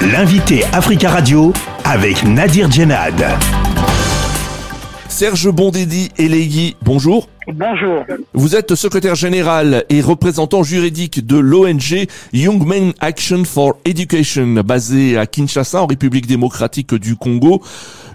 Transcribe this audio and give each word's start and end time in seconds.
L'invité 0.00 0.62
Africa 0.72 1.10
Radio 1.10 1.52
avec 1.84 2.22
Nadir 2.22 2.70
Djenad. 2.70 3.20
Serge 5.08 5.50
Bondedi 5.50 6.10
Elegi, 6.16 6.76
bonjour. 6.82 7.28
Bonjour. 7.48 8.04
Vous 8.32 8.54
êtes 8.54 8.76
secrétaire 8.76 9.16
général 9.16 9.84
et 9.88 10.00
représentant 10.00 10.62
juridique 10.62 11.26
de 11.26 11.36
l'ONG 11.36 12.06
Young 12.32 12.64
Men 12.64 12.92
Action 13.00 13.42
for 13.44 13.76
Education, 13.84 14.62
basée 14.64 15.18
à 15.18 15.26
Kinshasa, 15.26 15.82
en 15.82 15.86
République 15.86 16.28
démocratique 16.28 16.94
du 16.94 17.16
Congo. 17.16 17.60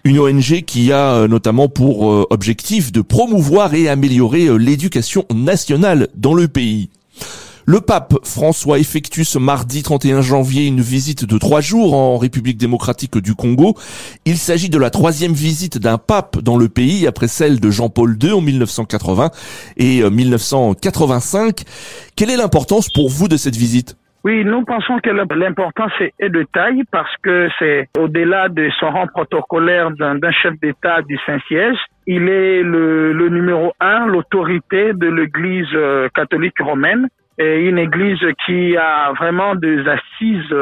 Une 0.05 0.19
ONG 0.19 0.61
qui 0.65 0.93
a 0.93 1.15
euh, 1.15 1.27
notamment 1.27 1.67
pour 1.67 2.09
euh, 2.09 2.25
objectif 2.29 2.93
de 2.93 3.01
promouvoir 3.01 3.73
et 3.73 3.89
améliorer 3.89 4.45
euh, 4.45 4.55
l'éducation 4.55 5.25
nationale 5.33 6.07
dans 6.15 6.33
le 6.33 6.47
pays. 6.47 6.89
Le 7.65 7.79
pape 7.79 8.15
François 8.25 8.77
effectue 8.77 9.23
ce 9.23 9.39
mardi 9.39 9.83
31 9.83 10.19
janvier 10.19 10.67
une 10.67 10.81
visite 10.81 11.23
de 11.25 11.37
trois 11.37 11.61
jours 11.61 11.93
en 11.93 12.17
République 12.17 12.57
démocratique 12.57 13.17
du 13.19 13.35
Congo. 13.35 13.75
Il 14.25 14.35
s'agit 14.35 14.69
de 14.69 14.77
la 14.77 14.89
troisième 14.89 15.31
visite 15.31 15.77
d'un 15.77 15.97
pape 15.97 16.39
dans 16.39 16.57
le 16.57 16.67
pays 16.67 17.07
après 17.07 17.29
celle 17.29 17.61
de 17.61 17.69
Jean-Paul 17.71 18.17
II 18.21 18.33
en 18.33 18.41
1980 18.41 19.29
et 19.77 20.03
1985. 20.03 21.61
Quelle 22.17 22.31
est 22.31 22.37
l'importance 22.37 22.89
pour 22.93 23.09
vous 23.09 23.29
de 23.29 23.37
cette 23.37 23.55
visite? 23.55 23.95
Oui, 24.25 24.43
nous 24.43 24.65
pensons 24.65 24.99
que 24.99 25.09
l'importance 25.09 25.91
est 26.19 26.29
de 26.29 26.45
taille 26.53 26.83
parce 26.91 27.13
que 27.23 27.47
c'est 27.59 27.87
au-delà 27.97 28.49
de 28.49 28.69
son 28.79 28.89
rang 28.89 29.07
protocolaire 29.07 29.91
d'un 29.91 30.31
chef 30.31 30.53
d'État 30.61 31.01
du 31.01 31.17
Saint-Siège. 31.25 31.77
Il 32.07 32.27
est 32.27 32.61
le, 32.61 33.13
le 33.13 33.29
numéro 33.29 33.71
un, 33.79 34.05
l'autorité 34.05 34.91
de 34.93 35.07
l'Église 35.07 35.67
euh, 35.73 36.09
catholique 36.13 36.59
romaine 36.59 37.07
et 37.37 37.61
une 37.61 37.77
Église 37.77 38.19
qui 38.45 38.77
a 38.77 39.11
vraiment 39.13 39.55
des 39.55 39.79
assises 39.87 40.53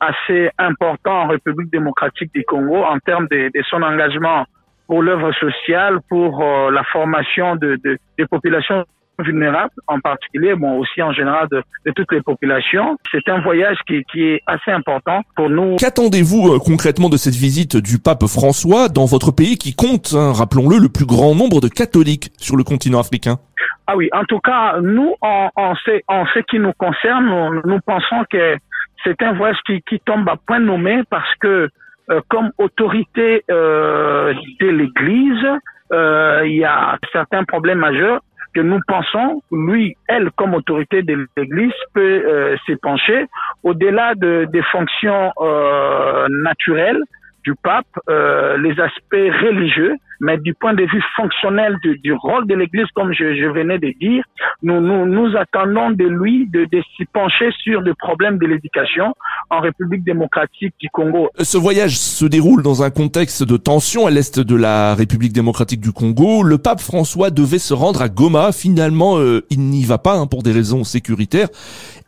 assez 0.00 0.50
importantes 0.58 0.98
en 1.06 1.28
République 1.28 1.70
démocratique 1.70 2.30
du 2.34 2.44
Congo 2.44 2.84
en 2.84 2.98
termes 2.98 3.26
de, 3.30 3.50
son 3.70 3.82
engagement 3.82 4.44
pour 4.86 5.02
l'œuvre 5.02 5.32
sociale, 5.32 5.98
pour 6.08 6.42
euh, 6.42 6.70
la 6.70 6.84
formation 6.84 7.56
de, 7.56 7.78
de, 7.82 7.98
des 8.18 8.26
populations 8.26 8.84
vulnérables 9.18 9.72
en 9.86 9.98
particulier, 10.00 10.54
bon 10.54 10.78
aussi 10.78 11.02
en 11.02 11.12
général 11.12 11.48
de, 11.50 11.62
toutes 11.92 12.12
les 12.12 12.20
populations. 12.20 12.96
C'est 13.10 13.28
un 13.28 13.40
voyage 13.40 13.78
qui, 13.86 14.04
qui, 14.12 14.22
est 14.22 14.42
assez 14.46 14.70
important 14.70 15.22
pour 15.34 15.48
nous. 15.48 15.76
Qu'attendez-vous 15.76 16.54
euh, 16.54 16.58
concrètement 16.58 17.08
de 17.08 17.16
cette 17.16 17.34
visite 17.34 17.76
du 17.76 17.98
pape 17.98 18.26
François 18.26 18.88
dans 18.88 19.06
votre 19.06 19.32
pays 19.32 19.56
qui 19.56 19.74
compte, 19.74 20.12
hein, 20.14 20.32
rappelons-le, 20.32 20.78
le 20.78 20.88
plus 20.88 21.06
grand 21.06 21.34
nombre 21.34 21.60
de 21.60 21.68
catholiques 21.68 22.30
sur 22.36 22.56
le 22.56 22.64
continent 22.64 23.00
africain? 23.00 23.38
Ah 23.86 23.96
oui, 23.96 24.08
en 24.12 24.24
tout 24.24 24.40
cas, 24.40 24.80
nous, 24.80 25.14
en, 25.20 25.50
en, 25.54 25.74
ce, 25.76 26.00
en 26.08 26.26
ce 26.26 26.40
qui 26.40 26.58
nous 26.58 26.72
concerne, 26.72 27.26
nous, 27.26 27.62
nous 27.64 27.80
pensons 27.86 28.24
que 28.30 28.56
c'est 29.04 29.22
un 29.22 29.32
voyage 29.32 29.58
qui, 29.66 29.80
qui 29.82 30.00
tombe 30.00 30.28
à 30.28 30.36
point 30.46 30.58
nommé 30.58 31.02
parce 31.08 31.32
que 31.36 31.68
euh, 32.10 32.20
comme 32.28 32.50
autorité 32.58 33.44
euh, 33.50 34.34
de 34.60 34.68
l'Église, 34.68 35.46
euh, 35.92 36.42
il 36.44 36.56
y 36.56 36.64
a 36.64 36.98
certains 37.12 37.44
problèmes 37.44 37.78
majeurs 37.78 38.20
que 38.54 38.60
nous 38.60 38.80
pensons, 38.88 39.42
lui, 39.52 39.96
elle, 40.08 40.30
comme 40.32 40.54
autorité 40.54 41.02
de 41.02 41.28
l'Église, 41.36 41.72
peut 41.94 42.00
euh, 42.26 42.56
s'épancher 42.66 43.26
au-delà 43.62 44.14
de, 44.14 44.46
des 44.50 44.62
fonctions 44.62 45.30
euh, 45.40 46.26
naturelles 46.30 47.02
du 47.46 47.54
pape, 47.62 47.86
euh, 48.10 48.58
les 48.58 48.72
aspects 48.72 49.12
religieux, 49.12 49.94
mais 50.20 50.36
du 50.38 50.52
point 50.54 50.74
de 50.74 50.82
vue 50.82 51.02
fonctionnel 51.14 51.76
du, 51.80 51.96
du 51.98 52.12
rôle 52.12 52.46
de 52.48 52.54
l'Église, 52.54 52.86
comme 52.94 53.12
je, 53.12 53.36
je, 53.36 53.46
venais 53.46 53.78
de 53.78 53.92
dire, 54.00 54.24
nous, 54.62 54.80
nous, 54.80 55.06
nous 55.06 55.36
attendons 55.36 55.90
de 55.90 56.04
lui 56.04 56.48
de, 56.50 56.64
de 56.64 56.82
s'y 56.96 57.04
pencher 57.04 57.50
sur 57.62 57.82
des 57.82 57.94
problèmes 57.94 58.38
de 58.38 58.46
l'éducation 58.46 59.14
en 59.50 59.60
République 59.60 60.02
démocratique 60.02 60.74
du 60.80 60.88
Congo. 60.88 61.28
Ce 61.38 61.56
voyage 61.56 61.96
se 61.96 62.24
déroule 62.24 62.64
dans 62.64 62.82
un 62.82 62.90
contexte 62.90 63.44
de 63.44 63.56
tension 63.56 64.06
à 64.06 64.10
l'est 64.10 64.40
de 64.40 64.56
la 64.56 64.96
République 64.96 65.32
démocratique 65.32 65.80
du 65.80 65.92
Congo. 65.92 66.42
Le 66.42 66.58
pape 66.58 66.80
François 66.80 67.30
devait 67.30 67.60
se 67.60 67.74
rendre 67.74 68.02
à 68.02 68.08
Goma. 68.08 68.50
Finalement, 68.50 69.18
euh, 69.18 69.42
il 69.50 69.60
n'y 69.60 69.84
va 69.84 69.98
pas 69.98 70.16
hein, 70.16 70.26
pour 70.26 70.42
des 70.42 70.52
raisons 70.52 70.82
sécuritaires. 70.82 71.48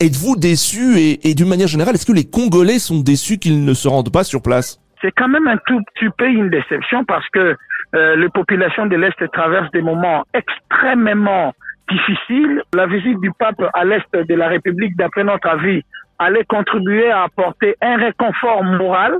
Êtes-vous 0.00 0.34
déçu 0.34 0.98
et, 0.98 1.28
et 1.28 1.34
d'une 1.34 1.48
manière 1.48 1.68
générale, 1.68 1.94
est-ce 1.94 2.06
que 2.06 2.12
les 2.12 2.24
Congolais 2.24 2.80
sont 2.80 2.98
déçus 2.98 3.38
qu'ils 3.38 3.64
ne 3.64 3.74
se 3.74 3.86
rendent 3.86 4.12
pas 4.12 4.24
sur 4.24 4.42
place? 4.42 4.80
C'est 5.00 5.12
quand 5.12 5.28
même 5.28 5.46
un 5.46 5.56
tout 5.66 5.80
petit 5.94 6.08
peu 6.16 6.28
une 6.28 6.50
déception 6.50 7.04
parce 7.04 7.28
que 7.30 7.56
euh, 7.94 8.16
les 8.16 8.28
populations 8.28 8.86
de 8.86 8.96
l'Est 8.96 9.16
traversent 9.32 9.70
des 9.70 9.82
moments 9.82 10.24
extrêmement 10.34 11.54
difficiles. 11.90 12.62
La 12.74 12.86
visite 12.86 13.18
du 13.20 13.32
pape 13.38 13.62
à 13.72 13.84
l'Est 13.84 14.04
de 14.12 14.34
la 14.34 14.48
République, 14.48 14.96
d'après 14.96 15.24
notre 15.24 15.48
avis, 15.48 15.82
allait 16.18 16.44
contribuer 16.44 17.10
à 17.10 17.24
apporter 17.24 17.76
un 17.80 17.96
réconfort 17.96 18.62
moral. 18.64 19.16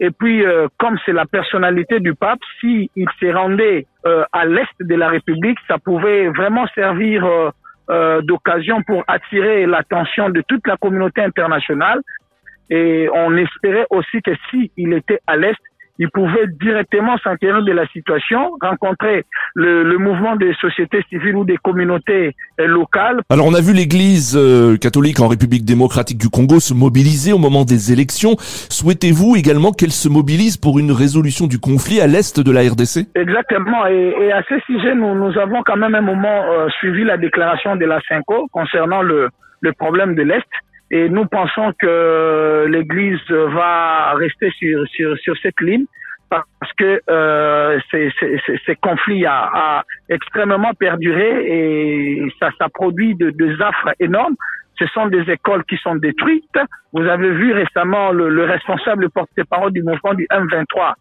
Et 0.00 0.10
puis, 0.10 0.44
euh, 0.44 0.66
comme 0.78 0.98
c'est 1.04 1.12
la 1.12 1.26
personnalité 1.26 2.00
du 2.00 2.14
pape, 2.14 2.40
s'il 2.58 2.88
il 2.96 3.08
se 3.20 3.26
rendait 3.26 3.86
euh, 4.06 4.24
à 4.32 4.46
l'Est 4.46 4.74
de 4.80 4.94
la 4.94 5.08
République, 5.08 5.58
ça 5.68 5.78
pouvait 5.78 6.28
vraiment 6.28 6.66
servir 6.74 7.26
d'occasion 8.22 8.82
pour 8.84 9.02
attirer 9.08 9.66
l'attention 9.66 10.30
de 10.30 10.44
toute 10.46 10.64
la 10.64 10.76
communauté 10.76 11.24
internationale 11.24 12.00
et 12.70 13.08
on 13.12 13.36
espérait 13.36 13.86
aussi 13.90 14.22
que 14.22 14.32
si 14.50 14.70
il 14.76 14.92
était 14.92 15.18
à 15.26 15.36
l'est, 15.36 15.56
il 16.00 16.10
pouvait 16.10 16.46
directement 16.60 17.18
s'inquiéter 17.18 17.62
de 17.62 17.72
la 17.72 17.86
situation, 17.88 18.52
rencontrer 18.62 19.26
le, 19.54 19.82
le, 19.82 19.98
mouvement 19.98 20.34
des 20.34 20.54
sociétés 20.54 21.04
civiles 21.10 21.36
ou 21.36 21.44
des 21.44 21.58
communautés 21.58 22.34
locales. 22.58 23.20
Alors 23.28 23.46
on 23.46 23.52
a 23.52 23.60
vu 23.60 23.74
l'Église 23.74 24.34
euh, 24.34 24.78
catholique 24.78 25.20
en 25.20 25.28
République 25.28 25.66
démocratique 25.66 26.16
du 26.16 26.30
Congo 26.30 26.58
se 26.58 26.72
mobiliser 26.72 27.34
au 27.34 27.38
moment 27.38 27.64
des 27.66 27.92
élections. 27.92 28.36
Souhaitez-vous 28.38 29.36
également 29.36 29.72
qu'elle 29.72 29.92
se 29.92 30.08
mobilise 30.08 30.56
pour 30.56 30.78
une 30.78 30.90
résolution 30.90 31.46
du 31.46 31.58
conflit 31.58 32.00
à 32.00 32.06
l'est 32.06 32.40
de 32.40 32.50
la 32.50 32.60
RDC 32.62 33.08
Exactement. 33.14 33.86
Et, 33.86 34.14
et, 34.22 34.32
à 34.32 34.42
ce 34.48 34.58
sujet, 34.60 34.94
nous, 34.94 35.14
nous 35.14 35.38
avons 35.38 35.62
quand 35.66 35.76
même 35.76 35.94
un 35.94 36.00
moment 36.00 36.44
euh, 36.50 36.68
suivi 36.78 37.04
la 37.04 37.18
déclaration 37.18 37.76
de 37.76 37.84
la 37.84 38.00
CINCO 38.08 38.48
concernant 38.52 39.02
le, 39.02 39.28
le 39.60 39.72
problème 39.74 40.14
de 40.14 40.22
l'Est. 40.22 40.48
Et 40.90 41.08
nous 41.08 41.26
pensons 41.26 41.72
que 41.78 42.66
l'Église 42.68 43.30
va 43.30 44.12
rester 44.14 44.50
sur, 44.58 44.86
sur, 44.88 45.16
sur 45.18 45.36
cette 45.42 45.60
ligne 45.60 45.84
parce 46.28 46.72
que 46.76 47.00
euh, 47.10 47.78
ces, 47.90 48.10
ces, 48.18 48.40
ces 48.64 48.76
conflits 48.76 49.26
a, 49.26 49.82
extrêmement 50.08 50.72
perduré 50.74 51.44
et 51.46 52.32
ça, 52.38 52.50
ça 52.58 52.68
produit 52.68 53.14
de, 53.16 53.30
de 53.30 53.62
affres 53.62 53.94
énormes. 53.98 54.36
Ce 54.78 54.86
sont 54.86 55.06
des 55.08 55.28
écoles 55.30 55.64
qui 55.64 55.76
sont 55.76 55.96
détruites. 55.96 56.58
Vous 56.92 57.02
avez 57.02 57.30
vu 57.30 57.52
récemment 57.52 58.12
le, 58.12 58.28
le 58.28 58.44
responsable 58.44 59.10
porte-parole 59.10 59.72
du 59.72 59.82
mouvement 59.82 60.14
du 60.14 60.26
M23 60.30 60.94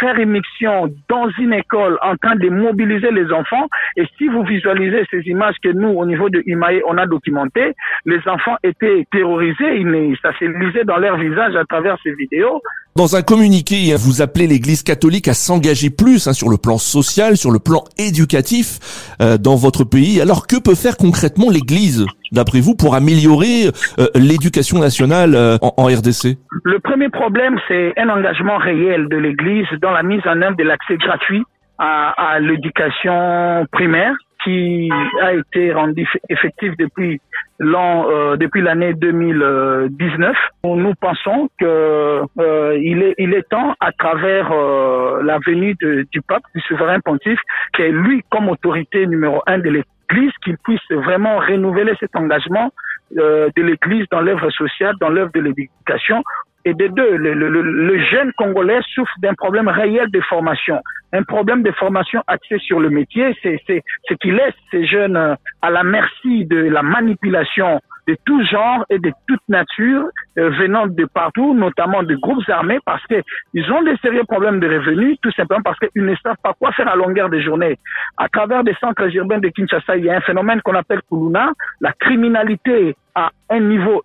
faire 0.00 0.18
émission 0.18 0.90
dans 1.08 1.28
une 1.38 1.52
école 1.52 1.98
en 2.02 2.16
train 2.16 2.36
de 2.36 2.48
mobiliser 2.48 3.10
les 3.10 3.30
enfants. 3.32 3.68
Et 3.96 4.06
si 4.18 4.28
vous 4.28 4.42
visualisez 4.42 5.04
ces 5.10 5.20
images 5.28 5.56
que 5.62 5.70
nous, 5.70 5.88
au 5.88 6.06
niveau 6.06 6.28
de 6.30 6.42
Imae, 6.46 6.80
on 6.86 6.98
a 6.98 7.06
documentées, 7.06 7.74
les 8.04 8.20
enfants 8.26 8.56
étaient 8.62 9.06
terrorisés, 9.10 9.84
ça 10.22 10.36
s'est 10.38 10.48
lisé 10.48 10.84
dans 10.84 10.98
leur 10.98 11.16
visage 11.16 11.56
à 11.56 11.64
travers 11.64 11.96
ces 12.02 12.12
vidéos. 12.14 12.60
Dans 12.96 13.16
un 13.16 13.22
communiqué, 13.22 13.92
vous 13.98 14.22
appelez 14.22 14.46
l'Église 14.46 14.84
catholique 14.84 15.26
à 15.26 15.34
s'engager 15.34 15.90
plus 15.90 16.28
hein, 16.28 16.32
sur 16.32 16.48
le 16.48 16.58
plan 16.58 16.78
social, 16.78 17.36
sur 17.36 17.50
le 17.50 17.58
plan 17.58 17.82
éducatif 17.98 18.78
euh, 19.20 19.36
dans 19.36 19.56
votre 19.56 19.82
pays. 19.82 20.20
Alors 20.20 20.46
que 20.46 20.62
peut 20.62 20.76
faire 20.76 20.96
concrètement 20.96 21.50
l'Église, 21.50 22.06
d'après 22.30 22.60
vous, 22.60 22.76
pour 22.76 22.94
améliorer 22.94 23.66
euh, 23.98 24.06
l'éducation 24.14 24.78
nationale 24.78 25.34
euh, 25.34 25.58
en, 25.60 25.86
RDC 25.86 26.38
Le 26.62 26.78
premier 26.78 27.08
problème, 27.08 27.58
c'est 27.66 27.98
un 27.98 28.10
engagement 28.10 28.58
réel 28.58 29.08
de 29.08 29.16
l'Église 29.16 29.66
dans 29.82 29.90
la 29.90 30.04
mise 30.04 30.22
en 30.24 30.40
œuvre 30.40 30.56
de 30.56 30.62
l'accès 30.62 30.96
gratuit 30.96 31.42
à 31.80 32.38
l'éducation 32.38 33.66
primaire 33.72 34.14
qui 34.44 34.88
a 35.20 35.32
été 35.32 35.72
rendu 35.72 36.06
effectif 36.28 36.76
depuis 36.78 37.20
l'an 37.58 38.06
euh, 38.08 38.36
depuis 38.36 38.62
l'année 38.62 38.94
2019. 38.94 40.36
Nous 40.64 40.94
pensons 40.94 41.48
que 41.58 42.22
euh, 42.38 42.78
il 42.82 43.02
est 43.02 43.14
il 43.18 43.34
est 43.34 43.48
temps 43.48 43.74
à 43.80 43.92
travers 43.92 44.50
euh, 44.52 45.22
la 45.22 45.38
venue 45.46 45.74
de, 45.80 46.06
du 46.10 46.20
pape 46.22 46.42
du 46.54 46.60
souverain 46.62 47.00
pontife 47.00 47.40
qui 47.74 47.82
est 47.82 47.92
lui 47.92 48.22
comme 48.30 48.48
autorité 48.48 49.06
numéro 49.06 49.42
un 49.46 49.58
de 49.58 49.70
l'Église 49.70 50.32
qu'il 50.42 50.56
puisse 50.58 50.90
vraiment 50.90 51.38
renouveler 51.38 51.94
cet 52.00 52.14
engagement 52.16 52.72
euh, 53.18 53.48
de 53.56 53.62
l'Église 53.62 54.06
dans 54.10 54.20
l'œuvre 54.20 54.50
sociale, 54.50 54.96
dans 55.00 55.08
l'œuvre 55.08 55.30
de 55.34 55.40
l'éducation 55.40 56.22
et 56.64 56.74
de 56.74 56.86
deux, 56.88 57.16
le, 57.16 57.34
le, 57.34 57.48
le 57.48 57.98
jeune 58.04 58.32
Congolais 58.32 58.80
souffre 58.94 59.14
d'un 59.18 59.34
problème 59.34 59.68
réel 59.68 60.10
de 60.10 60.20
formation. 60.22 60.80
Un 61.12 61.22
problème 61.22 61.62
de 61.62 61.70
formation 61.72 62.22
axé 62.26 62.58
sur 62.58 62.80
le 62.80 62.90
métier, 62.90 63.36
c'est 63.42 63.60
ce 63.66 64.14
qui 64.14 64.30
laisse 64.30 64.54
ces 64.70 64.86
jeunes 64.86 65.36
à 65.62 65.70
la 65.70 65.82
merci 65.82 66.44
de 66.46 66.56
la 66.56 66.82
manipulation 66.82 67.80
de 68.06 68.16
tout 68.24 68.44
genre 68.44 68.84
et 68.90 68.98
de 68.98 69.12
toute 69.26 69.40
nature 69.48 70.04
euh, 70.38 70.50
venant 70.50 70.86
de 70.86 71.04
partout, 71.06 71.54
notamment 71.54 72.02
de 72.02 72.14
groupes 72.16 72.46
armés, 72.48 72.78
parce 72.84 73.02
que 73.06 73.22
ils 73.54 73.70
ont 73.72 73.82
des 73.82 73.96
sérieux 73.98 74.24
problèmes 74.24 74.60
de 74.60 74.68
revenus, 74.68 75.16
tout 75.22 75.32
simplement 75.32 75.62
parce 75.62 75.78
qu'ils 75.78 76.04
ne 76.04 76.14
savent 76.16 76.36
pas 76.42 76.52
quoi 76.58 76.72
faire 76.72 76.88
à 76.88 76.96
longueur 76.96 77.30
de 77.30 77.40
journée. 77.40 77.78
À 78.18 78.28
travers 78.28 78.62
des 78.62 78.74
centres 78.74 79.08
urbains 79.14 79.38
de 79.38 79.48
Kinshasa, 79.48 79.96
il 79.96 80.04
y 80.04 80.10
a 80.10 80.16
un 80.16 80.20
phénomène 80.20 80.60
qu'on 80.62 80.74
appelle 80.74 81.00
Kuluna, 81.08 81.52
la 81.80 81.92
criminalité 81.92 82.94
à 83.14 83.30
un 83.48 83.60
niveau 83.60 84.02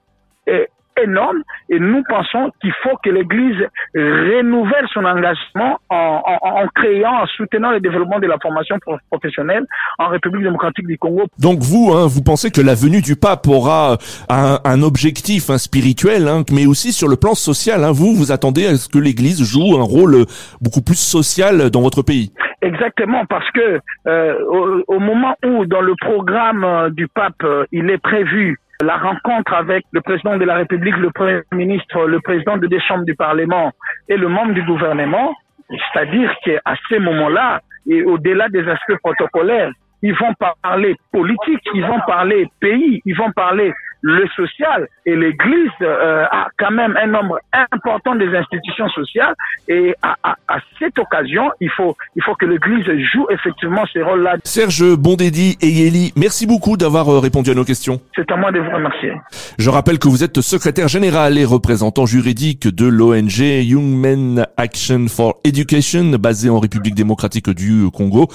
énorme 1.03 1.43
et 1.69 1.79
nous 1.79 2.03
pensons 2.07 2.51
qu'il 2.61 2.73
faut 2.83 2.97
que 3.03 3.09
l'Église 3.09 3.57
renouvelle 3.95 4.87
son 4.93 5.05
engagement 5.05 5.79
en, 5.89 6.21
en, 6.25 6.63
en, 6.63 6.67
créant, 6.75 7.23
en 7.23 7.27
soutenant 7.27 7.71
le 7.71 7.79
développement 7.79 8.19
de 8.19 8.27
la 8.27 8.37
formation 8.41 8.77
professionnelle 9.09 9.65
en 9.97 10.07
République 10.07 10.43
démocratique 10.43 10.87
du 10.87 10.97
Congo. 10.97 11.25
Donc 11.39 11.59
vous, 11.59 11.91
hein, 11.93 12.07
vous 12.07 12.23
pensez 12.23 12.51
que 12.51 12.61
la 12.61 12.75
venue 12.75 13.01
du 13.01 13.15
pape 13.15 13.47
aura 13.47 13.97
un, 14.29 14.59
un 14.63 14.81
objectif 14.81 15.49
un 15.49 15.57
spirituel, 15.57 16.27
hein, 16.27 16.43
mais 16.51 16.65
aussi 16.65 16.91
sur 16.91 17.07
le 17.07 17.15
plan 17.15 17.33
social. 17.33 17.83
Hein. 17.83 17.91
Vous, 17.91 18.13
vous 18.13 18.31
attendez 18.31 18.65
à 18.65 18.75
ce 18.75 18.89
que 18.89 18.99
l'Église 18.99 19.43
joue 19.43 19.77
un 19.77 19.83
rôle 19.83 20.25
beaucoup 20.61 20.81
plus 20.81 20.99
social 20.99 21.69
dans 21.69 21.81
votre 21.81 22.01
pays? 22.01 22.31
Exactement, 22.61 23.25
parce 23.25 23.49
que 23.51 23.79
euh, 24.07 24.35
au, 24.49 24.83
au, 24.87 24.99
moment 24.99 25.35
où 25.45 25.65
dans 25.65 25.81
le 25.81 25.93
programme 25.95 26.65
euh, 26.65 26.89
du 26.89 27.07
pape, 27.07 27.41
euh, 27.43 27.65
il 27.71 27.89
est 27.89 27.97
prévu 27.97 28.59
la 28.83 28.97
rencontre 28.97 29.53
avec 29.53 29.83
le 29.91 30.01
président 30.01 30.37
de 30.37 30.45
la 30.45 30.55
République, 30.55 30.95
le 30.97 31.11
Premier 31.11 31.41
ministre, 31.51 32.05
le 32.05 32.19
président 32.21 32.57
de 32.57 32.67
des 32.67 32.79
chambres 32.79 33.03
du 33.03 33.15
Parlement 33.15 33.71
et 34.07 34.15
le 34.15 34.29
membre 34.29 34.53
du 34.53 34.63
gouvernement, 34.63 35.35
c'est-à-dire 35.69 36.33
qu'à 36.43 36.75
ces 36.87 36.99
moments-là, 36.99 37.61
et 37.87 38.03
au-delà 38.03 38.47
des 38.49 38.67
aspects 38.67 38.97
protocolaires, 39.03 39.71
ils 40.01 40.15
vont 40.15 40.33
parler 40.61 40.95
politique, 41.11 41.61
ils 41.73 41.85
vont 41.85 41.99
parler 42.07 42.47
pays, 42.61 43.01
ils 43.05 43.17
vont 43.17 43.31
parler 43.31 43.73
le 44.01 44.27
social 44.35 44.87
et 45.05 45.15
l'Église 45.15 45.71
euh, 45.81 46.25
a 46.31 46.47
quand 46.57 46.71
même 46.71 46.97
un 47.01 47.07
nombre 47.07 47.39
important 47.51 48.15
des 48.15 48.27
institutions 48.35 48.87
sociales 48.89 49.35
et 49.67 49.95
à, 50.01 50.15
à, 50.23 50.35
à 50.47 50.59
cette 50.77 50.97
occasion, 50.99 51.51
il 51.59 51.69
faut 51.71 51.95
il 52.15 52.23
faut 52.23 52.35
que 52.35 52.45
l'Église 52.45 52.85
joue 53.13 53.27
effectivement 53.29 53.83
ces 53.91 54.01
rôles-là. 54.01 54.37
Serge 54.43 54.95
Bondedi 54.95 55.57
et 55.61 55.67
Yeli, 55.67 56.13
merci 56.15 56.47
beaucoup 56.47 56.77
d'avoir 56.77 57.09
euh, 57.09 57.19
répondu 57.19 57.51
à 57.51 57.53
nos 57.53 57.65
questions. 57.65 58.01
C'est 58.15 58.29
à 58.31 58.35
moi 58.35 58.51
de 58.51 58.59
vous 58.59 58.71
remercier. 58.71 59.13
Je 59.57 59.69
rappelle 59.69 59.99
que 59.99 60.07
vous 60.07 60.23
êtes 60.23 60.41
secrétaire 60.41 60.87
général 60.87 61.37
et 61.37 61.45
représentant 61.45 62.05
juridique 62.05 62.67
de 62.67 62.85
l'ONG 62.85 63.39
Young 63.39 63.83
Men 63.83 64.45
Action 64.57 65.07
for 65.07 65.39
Education 65.43 66.11
basée 66.19 66.49
en 66.49 66.59
République 66.59 66.95
démocratique 66.95 67.49
du 67.49 67.89
Congo, 67.91 68.27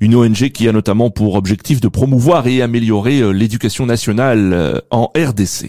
une 0.00 0.14
ONG 0.14 0.50
qui 0.50 0.68
a 0.68 0.72
notamment 0.72 1.10
pour 1.10 1.34
objectif 1.34 1.80
de 1.80 1.88
promouvoir 1.88 2.46
et 2.46 2.62
améliorer 2.62 3.20
euh, 3.20 3.30
l'éducation 3.30 3.86
nationale 3.86 4.80
RDC. 5.14 5.68